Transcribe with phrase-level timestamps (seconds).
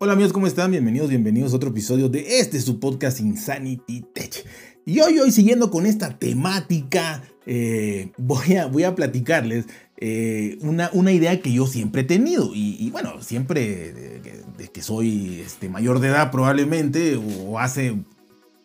[0.00, 0.70] Hola amigos, ¿cómo están?
[0.70, 4.46] Bienvenidos, bienvenidos a otro episodio de este su podcast Insanity Tech.
[4.86, 9.64] Y hoy, hoy siguiendo con esta temática, eh, voy, a, voy a platicarles
[9.96, 12.52] eh, una, una, idea que yo siempre he tenido.
[12.54, 17.96] Y, bueno, siempre de, que soy este, mayor de edad probablemente, o hace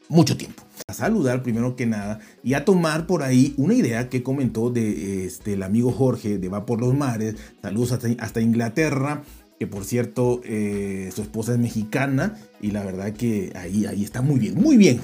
[0.10, 0.62] mucho tiempo.
[0.86, 5.26] A saludar primero que nada y a tomar por ahí una idea que comentó de
[5.26, 7.38] este, el amigo Jorge de Va por los Mares.
[7.64, 9.24] Saludos hasta, hasta Inglaterra
[9.64, 14.22] que por cierto eh, su esposa es mexicana y la verdad que ahí, ahí está
[14.22, 15.00] muy bien, muy bien.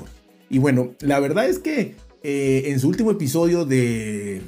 [0.50, 4.42] Y bueno, la verdad es que eh, en su último episodio de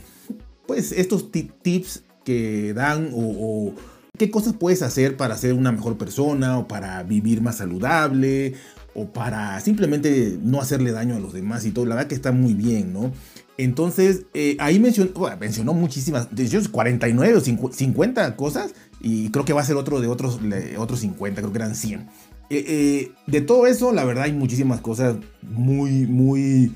[0.68, 3.74] pues estos tips que dan o,
[4.18, 8.56] qué cosas puedes hacer para ser una mejor persona o para vivir más saludable
[8.94, 12.34] o para simplemente no hacerle daño a los demás y todo, la verdad que está
[12.34, 13.14] muy bien, ¿no?
[13.58, 16.28] Entonces, eh, ahí mencionó, mencionó muchísimas,
[16.70, 20.40] 49 o 50 cosas y creo que va a ser otro de otros,
[20.78, 22.00] otros 50, creo que eran 100.
[22.02, 22.08] Eh,
[22.50, 26.72] eh, de todo eso, la verdad hay muchísimas cosas muy, muy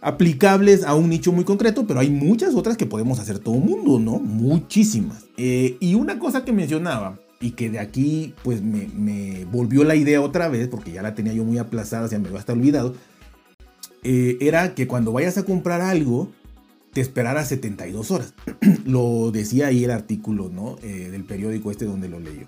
[0.00, 3.62] aplicables a un nicho muy concreto, pero hay muchas otras que podemos hacer todo el
[3.62, 4.18] mundo, ¿no?
[4.18, 5.24] Muchísimas.
[5.36, 10.48] y una cosa que mencionaba y que de aquí pues me, volvió la idea otra
[10.48, 12.94] vez, porque ya la tenía yo muy aplazada, ya me lo hasta olvidado,
[14.04, 16.30] eh, era que cuando vayas a comprar algo,
[16.92, 18.34] te esperara 72 horas.
[18.84, 20.76] lo decía ahí el artículo, ¿no?
[20.82, 22.46] Eh, del periódico este donde lo leyó.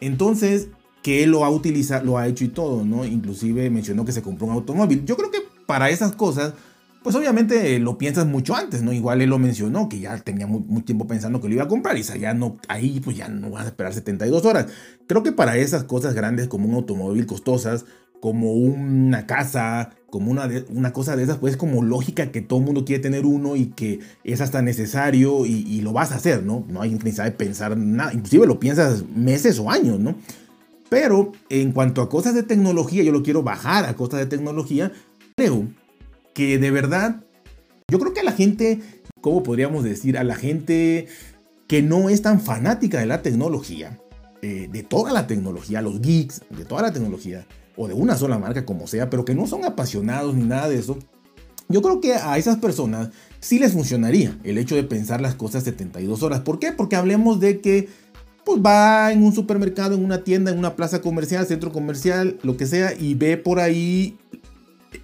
[0.00, 0.68] Entonces,
[1.02, 3.04] que él lo ha utilizado, lo ha hecho y todo, ¿no?
[3.04, 5.04] Inclusive mencionó que se compró un automóvil.
[5.04, 6.54] Yo creo que para esas cosas,
[7.02, 8.92] pues obviamente lo piensas mucho antes, ¿no?
[8.92, 11.98] Igual él lo mencionó, que ya tenía mucho tiempo pensando que lo iba a comprar
[11.98, 14.66] y ya no, ahí pues ya no vas a esperar 72 horas.
[15.08, 17.84] Creo que para esas cosas grandes como un automóvil costosas,
[18.22, 22.60] como una casa, como una, una cosa de esas, pues es como lógica que todo
[22.60, 26.44] el mundo quiere tener uno y que es hasta necesario y, lo vas a hacer,
[26.44, 26.64] ¿no?
[26.68, 30.14] No hay necesidad de pensar nada, inclusive lo piensas meses o años, ¿no?
[30.88, 34.92] Pero en cuanto a cosas de tecnología, yo lo quiero bajar a cosas de tecnología,
[35.34, 35.66] creo
[36.32, 37.24] que de verdad,
[37.90, 38.82] yo creo que a la gente,
[39.20, 40.16] ¿cómo podríamos decir?
[40.16, 41.08] A la gente
[41.66, 43.98] que no es tan fanática de la tecnología,
[44.42, 48.38] eh, de toda la tecnología, los geeks, de toda la tecnología, o de una sola
[48.38, 50.98] marca, como sea, pero que no son apasionados ni nada de eso,
[51.68, 53.10] yo creo que a esas personas
[53.40, 56.40] sí les funcionaría el hecho de pensar las cosas 72 horas.
[56.40, 56.72] ¿Por qué?
[56.72, 57.88] Porque hablemos de que
[58.44, 62.56] pues va en un supermercado, en una tienda, en una plaza comercial, centro comercial, lo
[62.56, 64.18] que sea, y ve por ahí,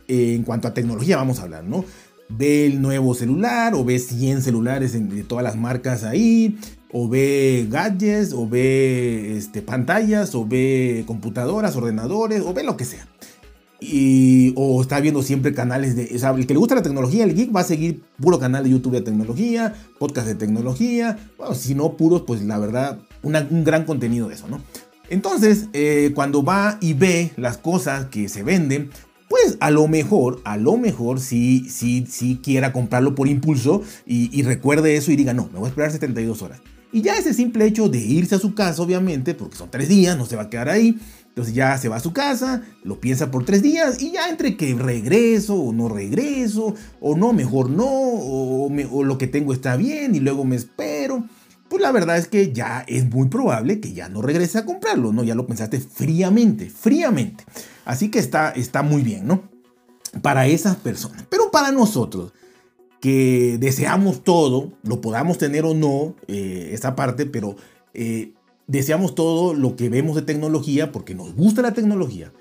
[0.08, 1.84] eh, en cuanto a tecnología vamos a hablar, ¿no?
[2.28, 6.58] Ve el nuevo celular o ve 100 celulares de todas las marcas ahí,
[6.92, 12.84] o ve gadgets, o ve este, pantallas, o ve computadoras, ordenadores, o ve lo que
[12.84, 13.06] sea.
[13.80, 16.10] Y, o está viendo siempre canales de...
[16.14, 18.64] O sea, el que le gusta la tecnología, el geek, va a seguir puro canal
[18.64, 21.16] de YouTube de tecnología, podcast de tecnología.
[21.38, 24.60] Bueno, si no puros, pues la verdad, un gran contenido de eso, ¿no?
[25.10, 28.90] Entonces, eh, cuando va y ve las cosas que se venden,
[29.60, 34.42] a lo mejor, a lo mejor sí, sí, sí quiera comprarlo por impulso y, y
[34.42, 36.60] recuerde eso y diga, no, me voy a esperar 72 horas.
[36.90, 40.16] Y ya ese simple hecho de irse a su casa, obviamente, porque son tres días,
[40.16, 40.98] no se va a quedar ahí.
[41.38, 44.56] Entonces ya se va a su casa, lo piensa por tres días y ya entre
[44.56, 50.16] que regreso o no regreso, o no, mejor no, o, lo que tengo está bien
[50.16, 50.87] y luego me espero.
[51.88, 55.24] La verdad es que ya es muy probable que ya no regrese a comprarlo, ¿no?
[55.24, 57.44] Ya lo pensaste fríamente, fríamente.
[57.86, 59.48] Así que está, está muy bien, ¿no?
[60.20, 61.24] Para esas personas.
[61.30, 62.34] Pero para nosotros,
[63.00, 67.56] que deseamos todo, lo podamos tener o no, eh, esa parte, pero
[67.94, 68.34] eh,
[68.66, 72.34] deseamos todo lo que vemos de tecnología porque nos gusta la tecnología.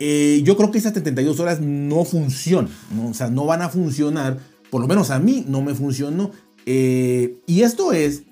[0.00, 3.10] Eh, yo creo que esas 72 horas no funcionan, ¿no?
[3.10, 6.32] o sea, no van a funcionar, por lo menos a mí no me funcionó.
[6.66, 8.24] y esto es,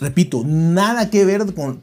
[0.00, 1.80] repito, nada que ver con,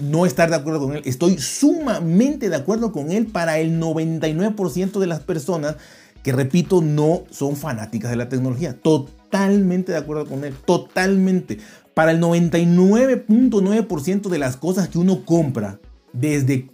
[0.00, 1.02] no estar de acuerdo con él.
[1.04, 5.76] Estoy sumamente de acuerdo con él para el 99% de las personas
[6.22, 8.76] que repito, no son fanáticas de la tecnología.
[8.76, 11.58] Totalmente de acuerdo con él, totalmente.
[11.94, 15.78] Para el 99.9% de las cosas que uno compra,
[16.12, 16.68] desde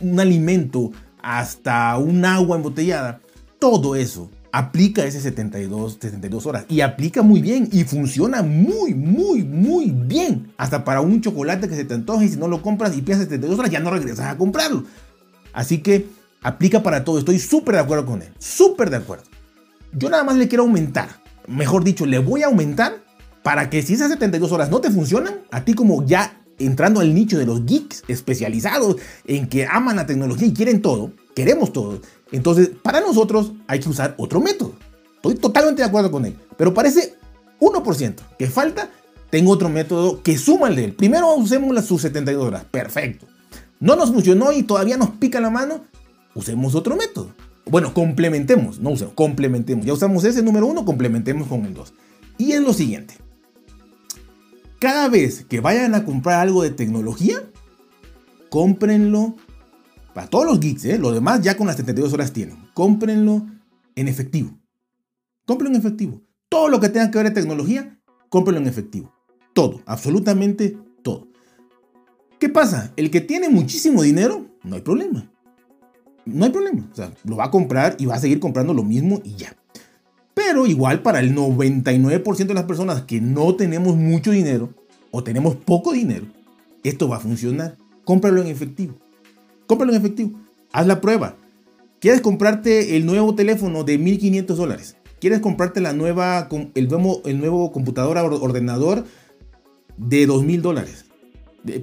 [0.00, 3.20] un alimento hasta un agua embotellada,
[3.58, 9.42] todo eso aplica ese 72, 72 horas y aplica muy bien y funciona muy, muy,
[9.42, 10.52] muy bien.
[10.56, 13.26] Hasta para un chocolate que se te antoja y si no lo compras y piensas
[13.26, 14.84] 72 horas ya no regresas a comprarlo.
[15.52, 16.06] Así que
[16.44, 17.18] Aplica para todo.
[17.18, 18.28] Estoy súper de acuerdo con él.
[18.38, 19.24] Súper de acuerdo.
[19.92, 21.08] Yo nada más le quiero aumentar.
[21.48, 23.02] Mejor dicho, le voy a aumentar
[23.42, 27.14] para que si esas 72 horas no te funcionan, a ti como ya entrando al
[27.14, 28.96] nicho de los geeks especializados
[29.26, 32.00] en que aman la tecnología y quieren todo, queremos todo.
[32.32, 34.74] Entonces, para nosotros hay que usar otro método.
[35.16, 36.36] Estoy totalmente de acuerdo con él.
[36.56, 37.14] Pero parece
[37.60, 38.90] 1% que falta.
[39.30, 40.92] Tengo otro método que suma el de él.
[40.92, 42.64] Primero usemos las sus 72 horas.
[42.70, 43.26] Perfecto.
[43.80, 45.84] No nos funcionó y todavía nos pica la mano,
[46.34, 47.34] usemos otro método.
[47.66, 49.84] Bueno, complementemos, no usemos, complementemos.
[49.84, 51.92] Ya usamos ese número uno, complementemos con el dos.
[52.38, 53.14] Y es lo siguiente.
[54.78, 57.42] Cada vez que vayan a comprar algo de tecnología,
[58.50, 59.34] cómprenlo.
[60.14, 60.98] Para todos los geeks, ¿eh?
[60.98, 62.56] lo demás ya con las 72 horas tienen.
[62.72, 63.44] Cómprenlo
[63.96, 64.56] en efectivo.
[65.44, 66.22] Cómprenlo en efectivo.
[66.48, 69.12] Todo lo que tenga que ver de tecnología, cómprenlo en efectivo.
[69.52, 71.26] Todo, absolutamente todo.
[72.38, 72.92] ¿Qué pasa?
[72.96, 75.30] El que tiene muchísimo dinero, no hay problema.
[76.24, 76.88] No hay problema.
[76.92, 79.56] O sea, lo va a comprar y va a seguir comprando lo mismo y ya.
[80.32, 84.70] Pero igual para el 99% de las personas que no tenemos mucho dinero
[85.10, 86.26] o tenemos poco dinero,
[86.84, 87.76] esto va a funcionar.
[88.04, 89.03] Cómpralo en efectivo.
[89.66, 90.32] Cómpralo en efectivo.
[90.72, 91.36] Haz la prueba.
[92.00, 94.96] ¿Quieres comprarte el nuevo teléfono de 1500 dólares?
[95.20, 99.04] ¿Quieres comprarte la nueva, el, nuevo, el nuevo ordenador
[99.96, 101.06] de 2000 dólares?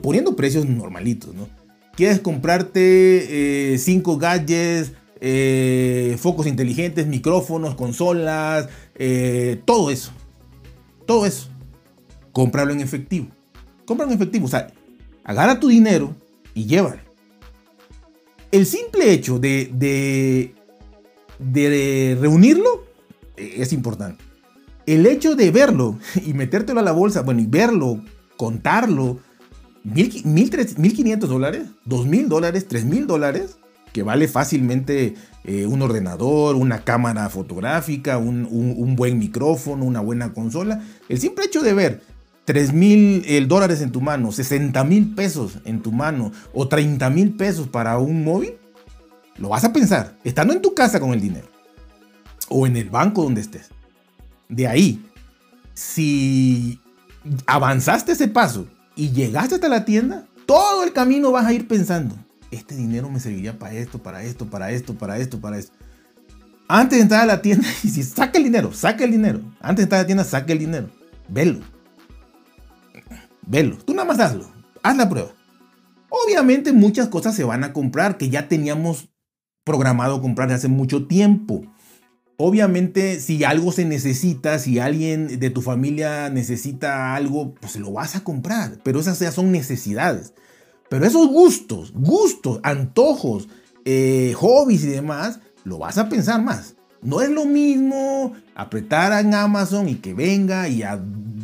[0.03, 1.47] Poniendo precios normalitos, ¿no?
[1.95, 10.11] ¿Quieres comprarte 5 eh, gadgets, eh, focos inteligentes, micrófonos, consolas, eh, todo eso.
[11.05, 11.49] Todo eso.
[12.31, 13.27] Cómpralo en efectivo.
[13.85, 14.45] Cómpralo en efectivo.
[14.45, 14.71] O sea,
[15.23, 16.15] agarra tu dinero
[16.53, 17.10] y llévalo.
[18.51, 20.53] El simple hecho de,
[21.39, 22.85] de, reunirlo
[23.37, 24.23] es importante.
[24.85, 28.01] El hecho de verlo y metértelo a la bolsa, bueno, y verlo,
[28.35, 29.19] contarlo,
[29.85, 33.57] 1.500 dólares, 2.000 dólares, 3.000 dólares,
[33.93, 40.83] que vale fácilmente eh, un ordenador, una cámara fotográfica, un, buen micrófono, una buena consola.
[41.09, 42.01] El simple hecho de ver
[42.45, 47.35] 3 mil dólares en tu mano, 60 mil pesos en tu mano o 30 mil
[47.35, 48.53] pesos para un móvil,
[49.37, 51.47] lo vas a pensar, estando en tu casa con el dinero
[52.49, 53.69] o en el banco donde estés.
[54.49, 55.03] De ahí,
[55.73, 56.79] si
[57.45, 62.15] avanzaste ese paso y llegaste hasta la tienda, todo el camino vas a ir pensando,
[62.51, 65.73] este dinero me serviría para esto, para esto, para esto, para esto, para esto.
[66.67, 69.41] Antes de entrar a la tienda, y si saca el dinero, saca el dinero.
[69.61, 70.89] Antes de entrar a la tienda, saca el dinero.
[71.27, 71.59] Velo.
[73.45, 73.77] Velo.
[73.77, 74.51] Tú nada más hazlo.
[74.83, 75.31] Haz la prueba.
[76.09, 79.09] Obviamente muchas cosas se van a comprar que ya teníamos
[79.63, 81.63] programado comprar hace mucho tiempo.
[82.37, 88.15] Obviamente, si algo se necesita, si alguien de tu familia necesita algo, pues lo vas
[88.15, 88.79] a comprar.
[88.83, 90.33] Pero esas ya son necesidades.
[90.89, 93.47] Pero esos gustos, gustos, antojos,
[93.85, 96.75] eh, hobbies y demás, lo vas a pensar más.
[97.01, 101.01] No es lo mismo apretar en Amazon y que venga y a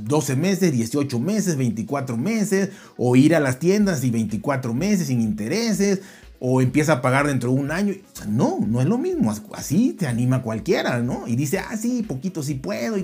[0.07, 5.21] 12 meses, 18 meses, 24 meses, o ir a las tiendas y 24 meses sin
[5.21, 6.01] intereses,
[6.39, 7.95] o empieza a pagar dentro de un año.
[8.27, 9.33] no, no es lo mismo.
[9.53, 11.27] Así te anima cualquiera, ¿no?
[11.27, 12.97] Y dice, ah, sí, poquito sí puedo.
[12.97, 13.03] Y,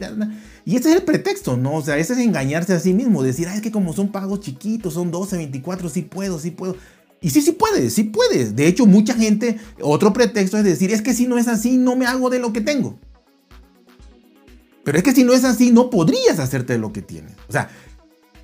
[0.66, 1.76] y ese es el pretexto, ¿no?
[1.76, 3.24] O sea, ese es engañarse a sí mismo.
[3.24, 6.76] Decir, ah, es que como son pagos chiquitos, son 12, 24, sí puedo, sí puedo.
[7.22, 8.56] Y sí, sí puedes, sí puedes.
[8.56, 11.96] De hecho, mucha gente, otro pretexto es decir, es que si no es así, no
[11.96, 13.00] me hago de lo que tengo.
[14.84, 17.34] Pero es que si no es así, no podrías hacerte lo que tienes.
[17.48, 17.70] O sea,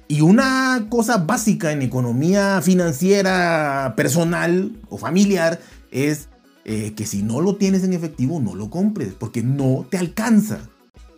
[0.07, 5.59] y una cosa básica en economía financiera personal o familiar
[5.91, 6.29] es
[6.65, 10.59] eh, que si no lo tienes en efectivo, no lo compres, porque no te alcanza.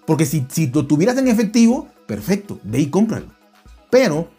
[0.06, 3.28] Porque si, si lo tuvieras en efectivo, perfecto, ve y cómpralo.
[3.90, 4.30] Pero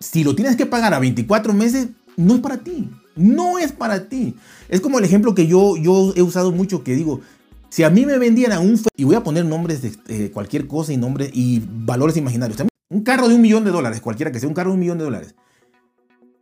[0.00, 2.90] si lo tienes que pagar a 24 meses, no es para ti.
[3.16, 4.36] No es para ti.
[4.68, 7.20] Es como el ejemplo que yo, yo he usado mucho, que digo,
[7.68, 8.80] si a mí me vendieran un...
[8.96, 12.58] Y voy a poner nombres de eh, cualquier cosa y nombres y valores imaginarios.
[12.90, 14.98] Un carro de un millón de dólares, cualquiera que sea, un carro de un millón
[14.98, 15.34] de dólares,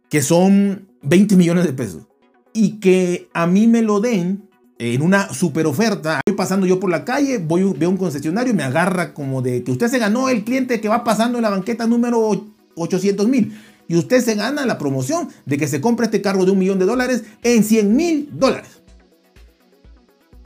[0.08, 2.04] que son 20 millones de pesos,
[2.52, 6.20] y que a mí me lo den en una super oferta.
[6.26, 9.72] Voy pasando yo por la calle, voy, veo un concesionario, me agarra como de que
[9.72, 13.58] usted se ganó el cliente que va pasando en la banqueta número 800 mil.
[13.88, 16.78] Y usted se gana la promoción de que se compre este carro de un millón
[16.78, 18.75] de dólares en 100 mil dólares.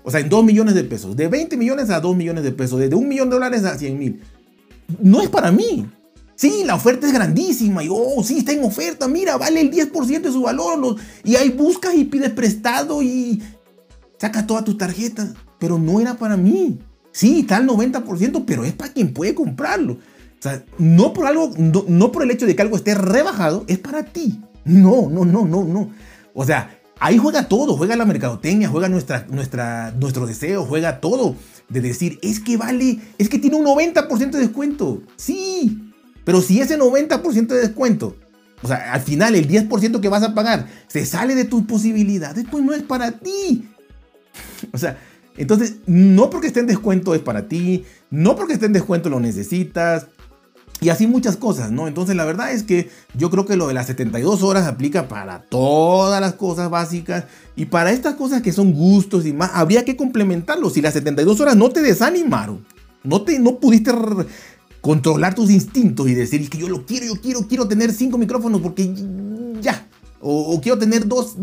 [0.03, 1.17] O sea, en 2 millones de pesos.
[1.17, 2.79] De 20 millones a 2 millones de pesos.
[2.81, 4.21] De un millón de dólares a 100 mil
[4.99, 5.87] no es para mí.
[6.35, 10.23] Sí, la oferta es grandísima y oh, sí, está en oferta, mira, vale el 10%
[10.23, 10.97] de su valor.
[11.23, 13.43] y ahí buscas y pides prestado y
[14.19, 15.35] sacas todas tus tarjetas.
[15.59, 16.79] Pero no era para mí.
[17.13, 19.95] Sí, está el 90%, pero es para quien puede comprarlo.
[19.95, 23.79] O sea, no por algo, no, por el hecho de que algo esté rebajado, es
[23.79, 24.41] para ti.
[24.65, 25.91] No, no, no, no, no.
[26.33, 31.35] O sea, ahí juega todo, juega la mercadotecnia, juega nuestra, nuestra, nuestro deseo, juega todo
[31.69, 35.03] de decir, es que vale, es que tiene un 90% de descuento.
[35.17, 35.93] Sí,
[36.25, 38.17] pero si ese 90% de descuento,
[38.63, 42.45] o sea, al final el 10% que vas a pagar se sale de tus posibilidades,
[42.51, 43.67] pues no es para ti.
[44.73, 44.99] O sea,
[45.37, 49.21] entonces, no porque esté en descuento es para ti, no porque esté en descuento lo
[49.21, 50.07] necesitas.
[50.81, 51.89] Y así muchas cosas, ¿no?
[51.89, 55.43] Entonces la verdad es que yo creo que lo de las 72 horas aplica para
[55.43, 59.97] todas las cosas básicas y para estas cosas que son gustos y más, habría que
[59.97, 60.71] complementarlo.
[60.71, 62.65] Si las 72 horas no te desanimaron,
[63.05, 63.93] no, te, no pudiste
[64.81, 68.61] controlar tus instintos y decir, que yo lo quiero, yo quiero, quiero tener cinco micrófonos
[68.61, 68.93] porque
[69.61, 69.87] ya.
[70.23, 71.37] O, quiero tener dos,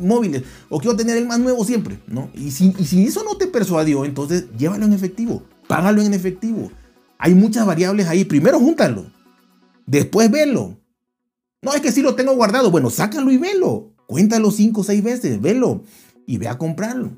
[0.00, 2.30] móviles, o quiero tener el más nuevo siempre, ¿no?
[2.34, 6.72] Y si, y si eso no te persuadió, entonces llévalo en efectivo, págalo en efectivo.
[7.18, 8.24] Hay muchas variables ahí.
[8.24, 9.06] Primero júntalo,
[9.86, 10.78] después velo.
[11.60, 12.70] No, es que si lo tengo guardado.
[12.70, 13.92] Bueno, sácalo y velo.
[14.06, 15.82] Cuéntalo cinco o seis veces, velo
[16.26, 17.10] y ve a comprarlo.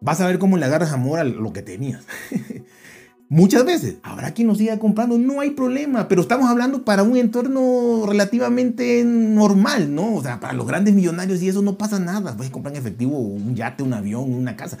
[0.00, 2.04] Vas a ver cómo le agarras amor a lo que tenías.
[3.30, 3.96] Muchas veces.
[4.02, 9.04] Habrá quien lo siga comprando, no hay problema, pero estamos hablando para un entorno relativamente
[9.04, 10.14] normal, ¿no?
[10.14, 12.36] O sea, para los grandes millonarios y eso no pasa nada.
[12.36, 14.78] Puedes comprar en efectivo un yate, un avión, una casa.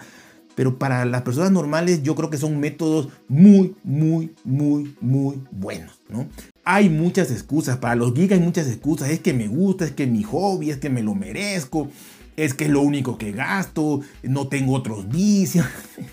[0.58, 6.00] Pero para las personas normales yo creo que son métodos muy, muy, muy, muy buenos,
[6.08, 6.26] ¿no?
[6.64, 9.08] Hay muchas excusas, para los geeks hay muchas excusas.
[9.10, 11.90] Es que me gusta, es que mi hobby, es que me lo merezco,
[12.36, 15.64] es que es lo único que gasto, no tengo otros vicios.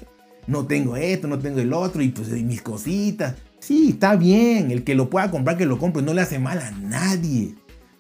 [0.45, 3.33] no tengo esto, no tengo el otro y pues mis cositas.
[3.57, 6.59] Sí, está bien, el que lo pueda comprar, que lo compre, no le hace mal
[6.59, 7.55] a nadie.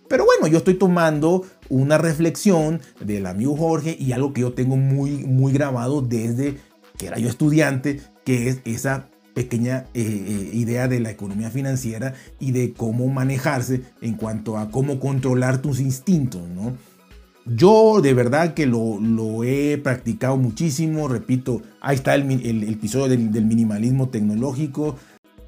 [0.07, 4.77] Pero bueno, yo estoy tomando una reflexión del amigo Jorge y algo que yo tengo
[4.77, 6.57] muy, muy grabado desde
[6.97, 12.13] que era yo estudiante, que es esa pequeña eh, eh, idea de la economía financiera
[12.39, 16.73] y de cómo manejarse en cuanto a cómo controlar tus instintos, ¿no?
[17.45, 24.09] Yo de verdad que lo, he practicado muchísimo, repito, ahí está el, episodio del, minimalismo
[24.09, 24.95] tecnológico,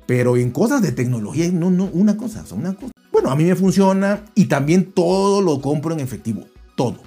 [0.06, 2.92] pero en cosas de tecnología, no, no, una cosa, son una cosa.
[3.30, 7.00] A mí me funciona y también todo lo compro en efectivo, todo,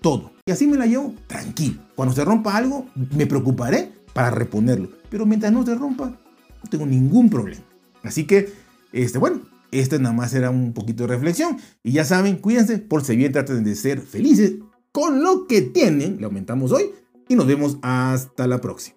[0.00, 0.32] todo.
[0.46, 1.80] Y así me la llevo tranquilo.
[1.94, 6.86] Cuando se rompa algo, me preocuparé para reponerlo, pero mientras no se rompa, no tengo
[6.86, 7.64] ningún problema.
[8.02, 8.52] Así que,
[8.92, 9.40] este, bueno,
[9.72, 11.58] este nada más era un poquito de reflexión.
[11.82, 14.54] Y ya saben, cuídense, por si bien traten de ser felices
[14.92, 16.18] con lo que tienen.
[16.18, 16.90] Le aumentamos hoy
[17.28, 18.95] y nos vemos hasta la próxima.